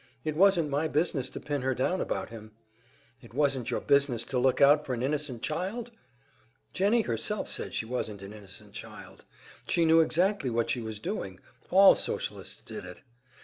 It 0.23 0.35
wasn't 0.35 0.71
my 0.71 0.87
business 0.87 1.29
to 1.29 1.39
pin 1.39 1.61
her 1.61 1.75
down 1.75 2.01
about 2.01 2.29
him." 2.29 2.53
"It 3.21 3.35
wasn't 3.35 3.69
your 3.69 3.81
business 3.81 4.25
to 4.25 4.39
look 4.39 4.59
out 4.59 4.83
for 4.83 4.95
an 4.95 5.03
innocent 5.03 5.43
child?" 5.43 5.91
"Jennie 6.73 7.03
herself 7.03 7.47
said 7.47 7.75
she 7.75 7.85
wasn't 7.85 8.23
an 8.23 8.33
innocent 8.33 8.73
child, 8.73 9.25
she 9.67 9.85
knew 9.85 9.99
exactly 9.99 10.49
what 10.49 10.71
she 10.71 10.81
was 10.81 10.99
doing 10.99 11.39
all 11.69 11.93
Socialists 11.93 12.63
did 12.63 12.83
it." 12.83 13.03